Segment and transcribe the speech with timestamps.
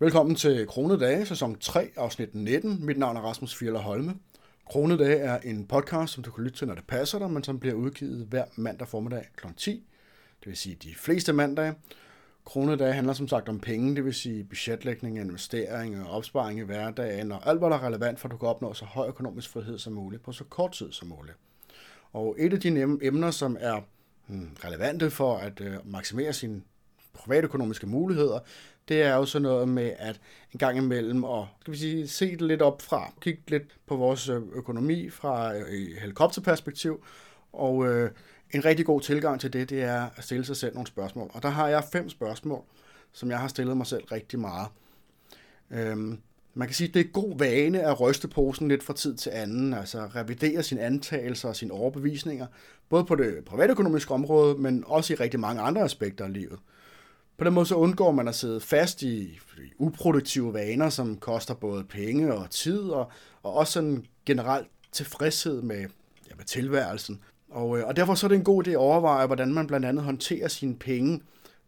[0.00, 2.86] Velkommen til Kronedage, sæson 3, afsnit 19.
[2.86, 4.14] Mit navn er Rasmus Fjeller Holme.
[4.70, 7.60] Kronedage er en podcast, som du kan lytte til, når det passer dig, men som
[7.60, 9.46] bliver udgivet hver mandag formiddag kl.
[9.56, 9.70] 10.
[10.40, 11.74] Det vil sige de fleste mandage.
[12.44, 17.32] Kronedage handler som sagt om penge, det vil sige budgetlægning, investering og opsparing i hverdagen,
[17.32, 19.78] og alt, hvad der er relevant for, at du kan opnå så høj økonomisk frihed
[19.78, 21.36] som muligt på så kort tid som muligt.
[22.12, 23.80] Og et af de emner, som er
[24.26, 26.64] hmm, relevante for at øh, maksimere sin
[27.18, 28.38] privatøkonomiske muligheder,
[28.88, 30.20] det er jo sådan noget med at
[30.52, 33.96] en gang imellem og skal vi sige, se det lidt op fra, kigge lidt på
[33.96, 37.04] vores øh, økonomi fra øh, et helikopterperspektiv,
[37.52, 38.10] og øh,
[38.50, 41.30] en rigtig god tilgang til det, det er at stille sig selv nogle spørgsmål.
[41.34, 42.62] Og der har jeg fem spørgsmål,
[43.12, 44.68] som jeg har stillet mig selv rigtig meget.
[45.70, 46.18] Øhm,
[46.54, 49.30] man kan sige, at det er god vane at ryste posen lidt fra tid til
[49.30, 52.46] anden, altså revidere sine antagelser og sine overbevisninger,
[52.88, 56.58] både på det privatøkonomiske område, men også i rigtig mange andre aspekter af livet.
[57.38, 59.40] På den måde så undgår man at sidde fast i
[59.78, 63.10] uproduktive vaner, som koster både penge og tid, og,
[63.42, 65.80] og også sådan generelt tilfredshed med,
[66.30, 67.20] ja, med tilværelsen.
[67.50, 69.86] Og, øh, og derfor så er det en god idé at overveje, hvordan man blandt
[69.86, 71.20] andet håndterer sine penge.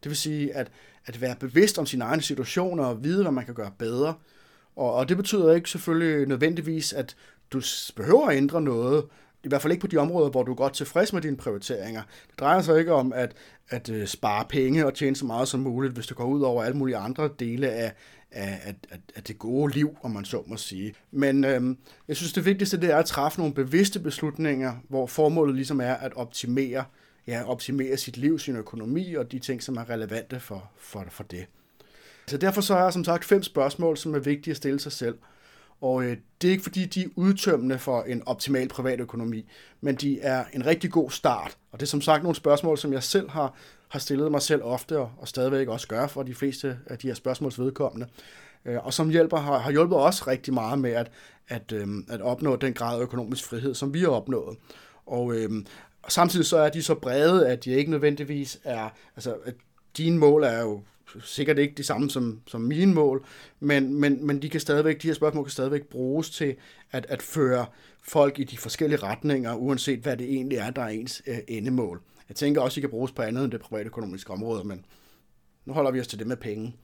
[0.02, 0.70] Det vil sige at,
[1.06, 4.14] at være bevidst om sine egne situationer og vide, hvad man kan gøre bedre.
[4.76, 7.16] Og, og det betyder ikke selvfølgelig nødvendigvis, at
[7.52, 7.62] du
[7.96, 9.04] behøver at ændre noget,
[9.44, 12.02] i hvert fald ikke på de områder, hvor du er godt tilfreds med dine prioriteringer.
[12.30, 13.32] Det drejer sig ikke om at,
[13.68, 16.62] at øh, spare penge og tjene så meget som muligt, hvis det går ud over
[16.62, 17.92] alle mulige andre dele af,
[18.30, 20.94] af, af, af det gode liv, om man så må sige.
[21.10, 25.54] Men øhm, jeg synes, det vigtigste det er at træffe nogle bevidste beslutninger, hvor formålet
[25.54, 26.84] ligesom er at optimere,
[27.26, 31.24] ja, optimere sit liv, sin økonomi og de ting, som er relevante for, for, for
[31.24, 31.46] det.
[32.26, 34.92] Så derfor så er der som sagt fem spørgsmål, som er vigtige at stille sig
[34.92, 35.14] selv.
[35.80, 39.46] Og øh, det er ikke fordi, de er udtømmende for en optimal privatøkonomi,
[39.80, 41.56] men de er en rigtig god start.
[41.72, 43.54] Og det er som sagt nogle spørgsmål, som jeg selv har,
[43.88, 47.06] har stillet mig selv ofte, og, og stadigvæk også gør for de fleste af de
[47.06, 48.06] her spørgsmåls vedkommende.
[48.64, 51.10] Øh, og som hjælper, har, har hjulpet os rigtig meget med at,
[51.48, 54.56] at, øh, at opnå den grad af økonomisk frihed, som vi har opnået.
[55.06, 55.50] Og øh,
[56.08, 59.54] samtidig så er de så brede, at de ikke nødvendigvis er, altså at
[59.96, 60.82] dine mål er jo
[61.22, 63.24] sikkert ikke de samme som, som mine mål,
[63.60, 66.56] men, men, men de, kan stadigvæk, de her spørgsmål kan stadigvæk bruges til
[66.90, 67.66] at, at føre
[68.02, 72.00] folk i de forskellige retninger, uanset hvad det egentlig er, der er ens øh, endemål.
[72.28, 74.84] Jeg tænker også, at de kan bruges på andet end det private økonomiske område, men
[75.64, 76.74] nu holder vi os til det med penge.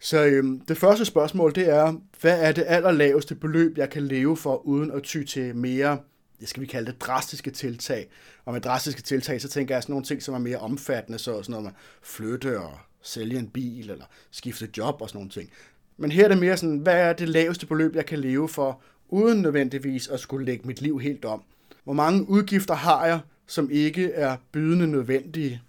[0.00, 4.36] Så øhm, det første spørgsmål, det er, hvad er det allerlaveste beløb, jeg kan leve
[4.36, 5.98] for, uden at ty til mere,
[6.40, 8.10] det skal vi kalde det, drastiske tiltag.
[8.44, 11.42] Og med drastiske tiltag, så tænker jeg sådan nogle ting, som er mere omfattende, så
[11.42, 11.72] sådan noget med
[12.02, 15.50] flytte og sælge en bil eller skifte job og sådan nogle ting.
[15.96, 18.80] Men her er det mere sådan, hvad er det laveste beløb, jeg kan leve for,
[19.08, 21.42] uden nødvendigvis at skulle lægge mit liv helt om?
[21.84, 25.62] Hvor mange udgifter har jeg, som ikke er bydende nødvendige?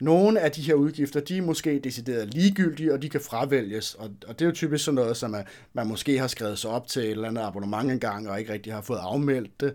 [0.00, 3.94] Nogle af de her udgifter, de er måske decideret ligegyldige, og de kan fravælges.
[3.94, 6.70] Og, og det er jo typisk sådan noget, som at man måske har skrevet sig
[6.70, 9.74] op til et eller andet abonnement engang, og ikke rigtig har fået afmeldt det.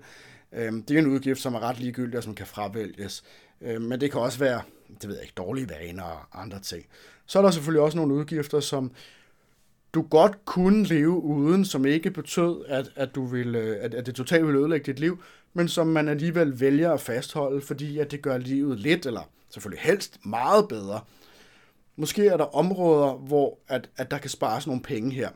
[0.53, 3.23] Øhm, det er en udgift, som er ret ligegyldig, og som kan fravælges.
[3.61, 4.61] Øhm, men det kan også være
[5.01, 6.85] det ved jeg ikke, dårlige vaner og andre ting.
[7.25, 8.91] Så er der selvfølgelig også nogle udgifter, som
[9.93, 14.05] du godt kunne leve uden, som ikke betød, at, at, du ville, øh, at, at
[14.05, 15.23] det totalt ville ødelægge dit liv,
[15.53, 19.83] men som man alligevel vælger at fastholde, fordi at det gør livet lidt, eller selvfølgelig
[19.83, 21.01] helst meget bedre.
[21.95, 25.29] Måske er der områder, hvor at, at der kan spares nogle penge her.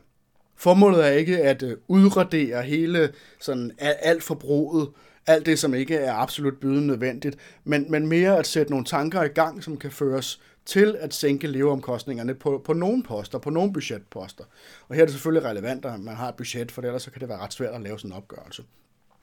[0.56, 4.88] Formålet er ikke at øh, udradere hele sådan alt forbruget,
[5.30, 9.22] alt det, som ikke er absolut bydende nødvendigt, men, men mere at sætte nogle tanker
[9.22, 13.72] i gang, som kan føres til at sænke leveomkostningerne på, på nogle poster, på nogle
[13.72, 14.44] budgetposter.
[14.88, 17.20] Og her er det selvfølgelig relevant, at man har et budget, for ellers så kan
[17.20, 18.62] det være ret svært at lave sådan en opgørelse.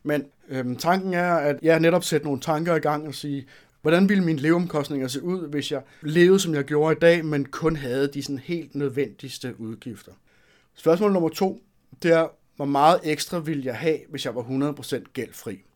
[0.04, 3.48] Men øhm, tanken er, at jeg netop sætte nogle tanker i gang og sige,
[3.82, 7.46] hvordan ville mine leveomkostninger se ud, hvis jeg levede, som jeg gjorde i dag, men
[7.46, 10.12] kun havde de sådan helt nødvendigste udgifter.
[10.76, 11.62] Spørgsmål nummer to,
[12.04, 15.67] det er, hvor meget ekstra ville jeg have, hvis jeg var 100% gældfri?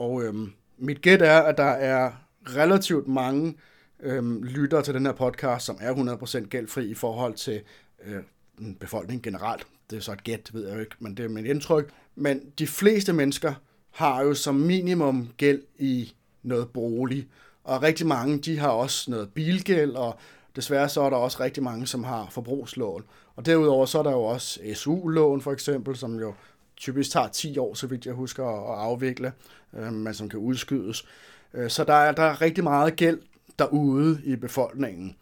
[0.00, 2.12] Og øhm, mit gæt er, at der er
[2.56, 3.54] relativt mange
[4.02, 7.60] øhm, lyttere til den her podcast, som er 100% gældfri i forhold til
[8.04, 8.20] øh,
[8.58, 9.66] mm, befolkningen generelt.
[9.90, 11.90] Det er så et gæt, ved jeg jo ikke, men det er mit indtryk.
[12.14, 13.54] Men de fleste mennesker
[13.90, 17.28] har jo som minimum gæld i noget bolig,
[17.64, 20.18] og rigtig mange, de har også noget bilgæld, og
[20.56, 23.04] desværre så er der også rigtig mange, som har forbrugslån.
[23.36, 26.34] Og derudover så er der jo også SU-lån for eksempel, som jo
[26.80, 29.32] typisk tager 10 år, så vidt jeg husker, at afvikle,
[29.78, 31.06] øh, men som kan udskydes.
[31.54, 33.20] Øh, så der er, der er rigtig meget gæld
[33.58, 35.16] derude i befolkningen.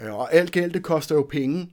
[0.00, 1.72] Øh, og alt gæld, det koster jo penge,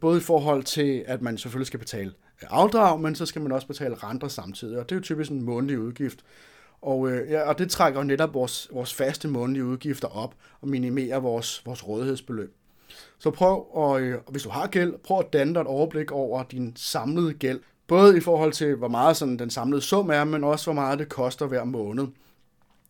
[0.00, 2.12] både i forhold til, at man selvfølgelig skal betale
[2.42, 5.42] afdrag, men så skal man også betale renter samtidig, og det er jo typisk en
[5.42, 6.24] månedlig udgift.
[6.82, 10.68] Og, øh, ja, og det trækker jo netop vores, vores faste månedlige udgifter op og
[10.68, 12.54] minimerer vores, vores rådighedsbeløb.
[13.18, 16.72] Så prøv, og, hvis du har gæld, prøv at danne dig et overblik over din
[16.76, 17.60] samlede gæld.
[17.90, 20.98] Både i forhold til, hvor meget sådan den samlede sum er, men også hvor meget
[20.98, 22.06] det koster hver måned.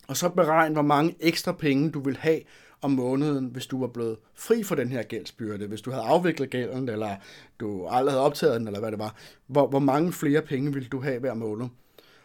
[0.08, 2.40] Og så beregn, hvor mange ekstra penge du vil have
[2.82, 6.50] om måneden, hvis du var blevet fri for den her gældsbyrde, hvis du havde afviklet
[6.50, 7.16] gælden, eller
[7.60, 9.14] du aldrig havde optaget den, eller hvad det var.
[9.46, 11.66] Hvor, hvor mange flere penge vil du have hver måned?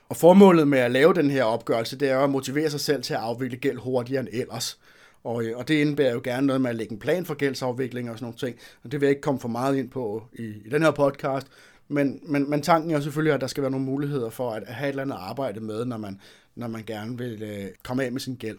[0.09, 3.13] Og formålet med at lave den her opgørelse, det er at motivere sig selv til
[3.13, 4.79] at afvikle gæld hurtigere end ellers.
[5.23, 8.09] Og, øh, og det indebærer jo gerne noget med at lægge en plan for gældsafvikling
[8.09, 8.55] og sådan nogle ting.
[8.83, 11.47] Og det vil jeg ikke komme for meget ind på i, i den her podcast.
[11.87, 14.87] Men, men, men tanken er selvfølgelig, at der skal være nogle muligheder for at have
[14.87, 16.21] et eller andet arbejde med, når man,
[16.55, 18.57] når man gerne vil øh, komme af med sin gæld.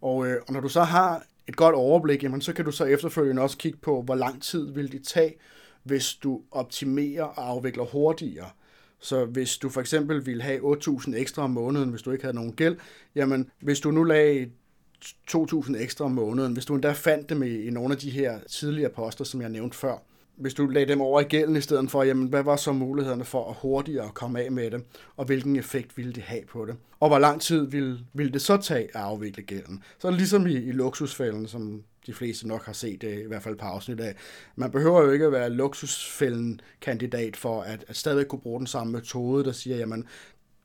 [0.00, 2.84] Og, øh, og når du så har et godt overblik, jamen, så kan du så
[2.84, 5.34] efterfølgende også kigge på, hvor lang tid vil det tage,
[5.82, 8.50] hvis du optimerer og afvikler hurtigere.
[9.00, 12.36] Så hvis du for eksempel ville have 8.000 ekstra om måneden, hvis du ikke havde
[12.36, 12.76] nogen gæld,
[13.14, 14.50] jamen hvis du nu lagde
[15.04, 18.40] 2.000 ekstra om måneden, hvis du endda fandt dem i, i nogle af de her
[18.50, 19.98] tidligere poster, som jeg nævnte før,
[20.36, 23.24] hvis du lagde dem over i gælden i stedet for, jamen hvad var så mulighederne
[23.24, 24.84] for at hurtigere komme af med det,
[25.16, 26.76] og hvilken effekt ville det have på det?
[27.00, 29.82] Og hvor lang tid ville, ville det så tage at afvikle gælden?
[29.98, 33.56] Så ligesom i, i luksusfælden, som de fleste nok har set det, i hvert fald
[33.56, 34.14] på afsnit af.
[34.56, 38.66] Man behøver jo ikke at være luksusfælden kandidat for at, at stadig kunne bruge den
[38.66, 40.04] samme metode, der siger, jamen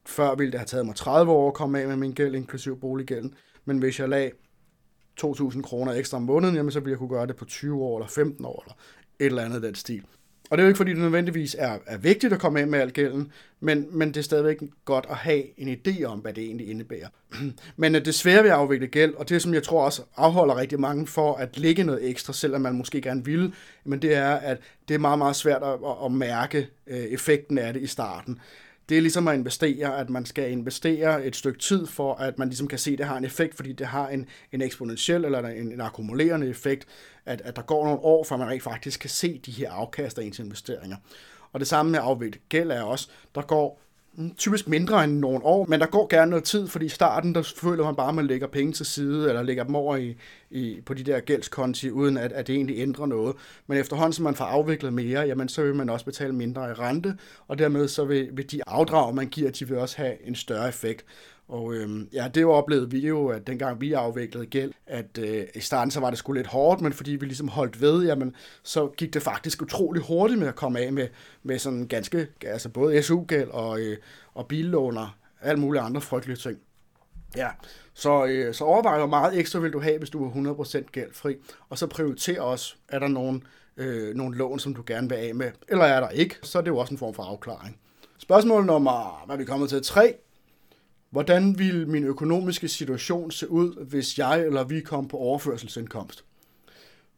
[0.05, 2.79] før ville det have taget mig 30 år at komme af med min gæld, inklusiv
[2.79, 3.33] boliggælden,
[3.65, 4.31] men hvis jeg lag
[5.21, 7.97] 2.000 kroner ekstra om måneden, jamen så ville jeg kunne gøre det på 20 år
[7.97, 8.75] eller 15 år eller
[9.21, 10.03] et eller andet den stil.
[10.51, 12.79] Og det er jo ikke, fordi det nødvendigvis er, er vigtigt at komme af med
[12.79, 16.43] al gælden, men, men det er stadigvæk godt at have en idé om, hvad det
[16.43, 17.07] egentlig indebærer.
[17.77, 20.57] men øh, det svære ved at afvikle gæld, og det som jeg tror også afholder
[20.57, 23.53] rigtig mange for at lægge noget ekstra, selvom man måske gerne vil,
[23.85, 24.57] men det er, at
[24.87, 28.39] det er meget, meget svært at, at mærke øh, effekten af det i starten
[28.89, 32.47] det er ligesom at investere, at man skal investere et stykke tid for, at man
[32.47, 35.39] ligesom kan se, at det har en effekt, fordi det har en, en eksponentiel eller
[35.39, 36.87] en, en akkumulerende effekt,
[37.25, 40.19] at, at der går nogle år, før man rent faktisk kan se de her afkast
[40.19, 40.97] af ens investeringer.
[41.53, 43.81] Og det samme med afviklet gæld er også, der går
[44.15, 47.35] Mm, typisk mindre end nogle år, men der går gerne noget tid, fordi i starten,
[47.35, 50.17] der føler man bare, at man lægger penge til side, eller lægger dem over i,
[50.49, 53.35] i, på de der gældskonti, uden at, at det egentlig ændrer noget.
[53.67, 56.73] Men efterhånden, som man får afviklet mere, jamen, så vil man også betale mindre i
[56.73, 57.17] rente,
[57.47, 60.67] og dermed så vil, vil de afdrag, man giver, de vil også have en større
[60.67, 61.05] effekt.
[61.51, 65.59] Og øhm, ja, det oplevede vi jo, at dengang vi afviklede gæld, at øh, i
[65.59, 68.87] starten så var det sgu lidt hårdt, men fordi vi ligesom holdt ved, jamen, så
[68.97, 71.07] gik det faktisk utrolig hurtigt med at komme af med,
[71.43, 73.97] med sådan ganske, altså både SU-gæld og, øh,
[74.33, 76.57] og billåner, alt muligt andre frygtelige ting.
[77.35, 77.47] Ja,
[77.93, 81.35] så, øh, så overvej, hvor meget ekstra vil du have, hvis du er 100% gældfri,
[81.69, 83.43] og så prioriter også, er der nogen,
[83.77, 86.61] øh, nogle lån, som du gerne vil af med, eller er der ikke, så er
[86.61, 87.77] det jo også en form for afklaring.
[88.17, 89.83] Spørgsmål nummer, hvad er vi kommet til?
[89.83, 90.15] 3.
[91.11, 96.25] Hvordan ville min økonomiske situation se ud, hvis jeg eller vi kom på overførselsindkomst?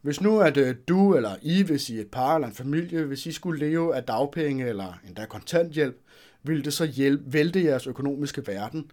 [0.02, 3.26] Hvis nu at øh, du eller I, hvis I et par eller en familie, hvis
[3.26, 6.02] I skulle leve af dagpenge eller endda kontanthjælp,
[6.44, 8.92] ville det så hjælpe, vælte jeres økonomiske verden?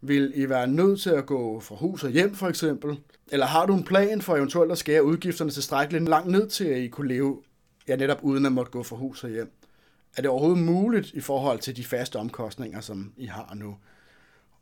[0.00, 2.98] Vil I være nødt til at gå fra hus og hjem for eksempel?
[3.32, 6.78] Eller har du en plan for eventuelt at skære udgifterne tilstrækkeligt langt ned til, at
[6.78, 7.42] I kunne leve
[7.88, 9.52] ja, netop uden at måtte gå fra hus og hjem?
[10.16, 13.76] Er det overhovedet muligt i forhold til de faste omkostninger, som I har nu?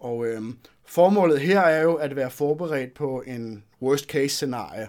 [0.02, 0.43] Og øh,
[0.84, 4.88] formålet her er jo at være forberedt på en worst case scenarie.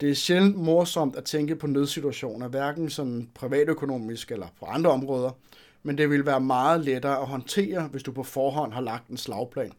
[0.00, 5.30] Det er sjældent morsomt at tænke på nødsituationer, hverken sådan privatøkonomisk eller på andre områder,
[5.82, 9.16] men det vil være meget lettere at håndtere, hvis du på forhånd har lagt en
[9.16, 9.72] slagplan.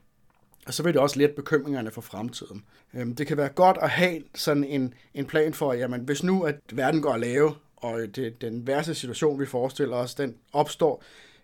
[0.67, 2.63] Og så vil det også lette bekymringerne for fremtiden.
[2.93, 6.43] Øhm, det kan være godt at have sådan en, en plan for, jamen hvis nu
[6.43, 11.03] at verden går at lave, og det, den værste situation, vi forestiller os, den opstår,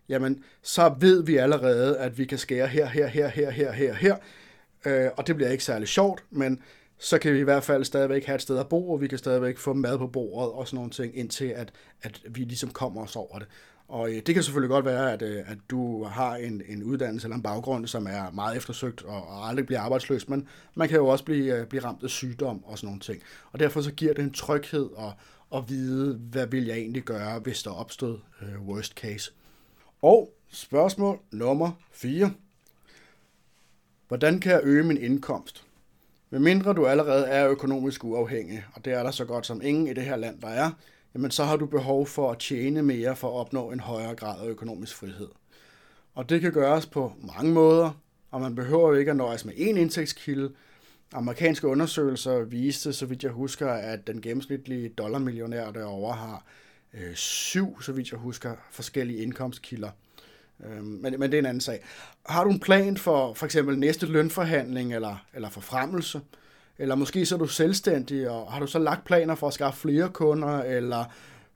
[0.10, 3.94] jamen så ved vi allerede, at vi kan skære her, her, her, her, her, her,
[3.94, 4.16] her,
[4.86, 6.62] øh, og det bliver ikke særlig sjovt, men
[6.98, 9.18] så kan vi i hvert fald stadigvæk have et sted at bo, og vi kan
[9.18, 11.72] stadigvæk få mad på bordet og sådan nogle ting, indtil at,
[12.02, 13.48] at vi ligesom kommer os over det.
[13.88, 17.26] Og øh, det kan selvfølgelig godt være, at, øh, at du har en, en uddannelse
[17.26, 20.98] eller en baggrund, som er meget eftersøgt og, og aldrig bliver arbejdsløs, men man kan
[20.98, 23.22] jo også blive, øh, blive ramt af sygdom og sådan nogle ting.
[23.52, 25.14] Og derfor så giver det en tryghed at,
[25.56, 29.32] at vide, hvad vil jeg egentlig gøre, hvis der opstod øh, worst case.
[30.02, 32.32] Og spørgsmål nummer 4.
[34.08, 35.64] Hvordan kan jeg øge min indkomst?
[36.30, 39.88] Med mindre du allerede er økonomisk uafhængig, og det er der så godt som ingen
[39.88, 40.72] i det her land, der er,
[41.14, 44.42] jamen så har du behov for at tjene mere for at opnå en højere grad
[44.42, 45.30] af økonomisk frihed.
[46.16, 48.02] Og det kan gøres på mange måder,
[48.32, 50.52] og man behøver jo ikke at nøjes med én indtægtskilde.
[51.14, 56.44] Amerikanske undersøgelser viste, så vidt jeg husker, at den gennemsnitlige dollarmillionær derovre har
[56.98, 59.90] øh, syv, så vidt jeg husker, forskellige indkomstkilder.
[60.66, 61.84] Øh, men, men det er en anden sag.
[62.26, 66.22] Har du en plan for for eksempel næste lønforhandling eller, eller forfremmelse?
[66.78, 69.80] Eller måske så er du selvstændig, og har du så lagt planer for at skaffe
[69.80, 71.06] flere kunder, eller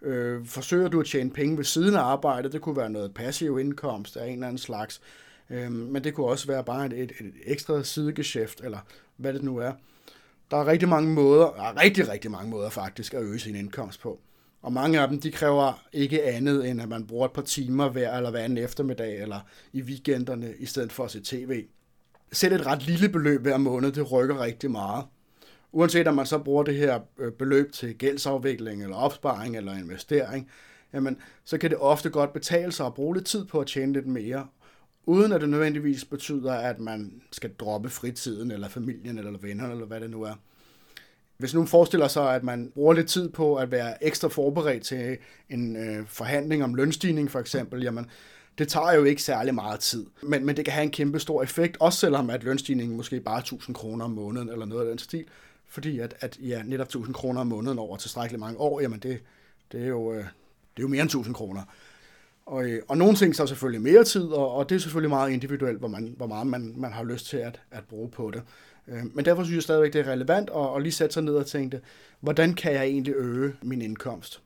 [0.02, 2.54] øh, forsøger du at tjene penge ved siden af arbejdet.
[2.54, 5.02] Det kunne være noget passiv indkomst af en eller anden slags.
[5.50, 8.80] Øh, men det kunne også være bare et, et, et ekstra sidegeschæft, eller
[9.18, 9.72] hvad det nu er.
[10.52, 13.56] Der er rigtig mange måder, der er rigtig, rigtig mange måder faktisk at øge sin
[13.56, 14.20] indkomst på.
[14.62, 17.90] Og mange af dem, de kræver ikke andet, end at man bruger et par timer
[17.90, 19.40] hver eller hver anden eftermiddag, eller
[19.74, 21.66] i weekenderne, i stedet for at se tv.
[22.32, 25.06] Selv et ret lille beløb hver måned, det rykker rigtig meget.
[25.72, 30.50] Uanset om man så bruger det her øh, beløb til gældsafvikling, eller opsparing, eller investering,
[30.94, 33.94] jamen, så kan det ofte godt betale sig at bruge lidt tid på at tjene
[33.94, 34.48] lidt mere,
[35.06, 39.86] uden at det nødvendigvis betyder, at man skal droppe fritiden, eller familien, eller vennerne, eller
[39.86, 40.36] hvad det nu er.
[41.42, 45.18] Hvis nu forestiller sig, at man bruger lidt tid på at være ekstra forberedt til
[45.50, 48.06] en øh, forhandling om lønstigning for eksempel, jamen
[48.58, 51.44] det tager jo ikke særlig meget tid, men, men det kan have en kæmpe stor
[51.44, 54.88] effekt, også selvom at lønstigningen måske bare er 1000 kroner om måneden eller noget af
[54.88, 55.26] den stil,
[55.68, 59.20] fordi at, at ja, netop 1000 kroner om måneden over tilstrækkeligt mange år, jamen det,
[59.72, 60.24] det, er, jo, øh, det
[60.78, 61.62] er jo mere end 1000 kroner.
[62.46, 65.32] Og, øh, og nogle ting så selvfølgelig mere tid, og, og det er selvfølgelig meget
[65.32, 68.42] individuelt, hvor, man, hvor meget man, man har lyst til at, at bruge på det.
[68.88, 71.36] Øh, men derfor synes jeg stadigvæk, det er relevant at, at lige sætte sig ned
[71.36, 71.82] og tænke,
[72.20, 74.42] hvordan kan jeg egentlig øge min indkomst?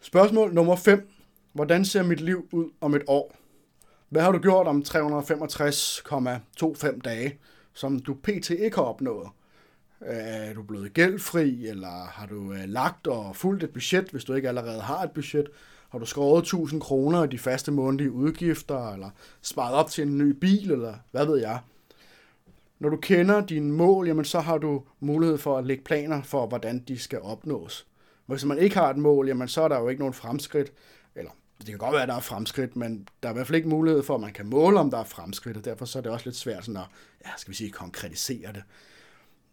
[0.00, 1.08] Spørgsmål nummer 5.
[1.52, 3.36] Hvordan ser mit liv ud om et år?
[4.08, 7.38] Hvad har du gjort om 365,25 dage,
[7.74, 8.50] som du pt.
[8.50, 9.28] ikke har opnået?
[10.02, 14.24] Øh, er du blevet gældfri, eller har du øh, lagt og fulgt et budget, hvis
[14.24, 15.48] du ikke allerede har et budget?
[15.90, 19.10] Har du skåret 1000 kroner i de faste månedlige udgifter, eller
[19.42, 21.58] sparet op til en ny bil, eller hvad ved jeg?
[22.80, 26.46] Når du kender dine mål, jamen så har du mulighed for at lægge planer for,
[26.46, 27.86] hvordan de skal opnås.
[28.26, 30.72] Hvis man ikke har et mål, jamen så er der jo ikke nogen fremskridt,
[31.14, 33.56] eller det kan godt være, at der er fremskridt, men der er i hvert fald
[33.56, 36.02] ikke mulighed for, at man kan måle, om der er fremskridt, og derfor så er
[36.02, 36.86] det også lidt svært sådan at,
[37.26, 38.62] ja, skal vi sige, konkretisere det.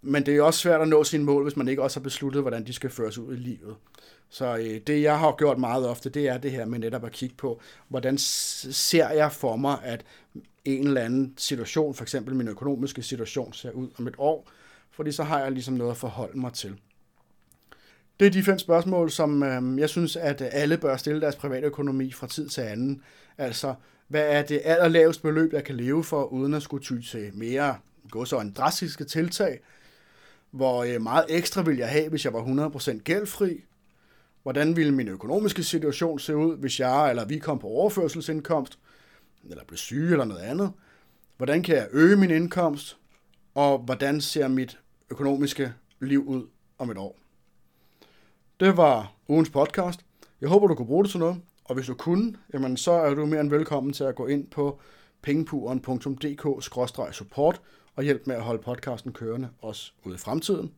[0.01, 2.41] Men det er også svært at nå sine mål, hvis man ikke også har besluttet,
[2.41, 3.75] hvordan de skal føres ud i livet.
[4.29, 7.11] Så øh, det, jeg har gjort meget ofte, det er det her med netop at
[7.11, 10.05] kigge på, hvordan ser jeg for mig, at
[10.65, 14.49] en eller anden situation, for eksempel min økonomiske situation, ser ud om et år,
[14.91, 16.75] fordi så har jeg ligesom noget at forholde mig til.
[18.19, 21.67] Det er de fem spørgsmål, som øh, jeg synes, at alle bør stille deres private
[21.67, 23.01] økonomi fra tid til anden.
[23.37, 23.75] Altså,
[24.07, 27.75] hvad er det allerlaveste beløb, jeg kan leve for, uden at skulle ty til mere
[28.09, 29.59] gå så en drastiske tiltag?
[30.57, 33.63] Hvor øh, meget ekstra vil jeg have, hvis jeg var 100% gældfri?
[34.43, 38.79] Hvordan ville min økonomiske situation se ud, hvis jeg eller vi kom på overførselsindkomst?
[39.49, 40.71] eller blev syge eller noget andet?
[41.37, 42.97] Hvordan kan jeg øge min indkomst?
[43.55, 46.47] Og hvordan ser mit økonomiske liv ud
[46.77, 47.17] om et år?
[48.59, 50.05] Det var ugens podcast.
[50.41, 51.41] Jeg håber, du kunne bruge det til noget.
[51.65, 54.47] Og hvis du kunne, jamen, så er du mere end velkommen til at gå ind
[54.47, 54.79] på
[55.21, 57.61] pengepuren.dk-support
[57.97, 60.73] og hjælp med at holde podcasten kørende også ude i fremtiden.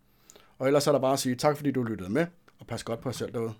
[0.57, 2.25] Og ellers er der bare at sige tak, fordi du lyttede med,
[2.59, 3.53] og pas godt på jer selv derude.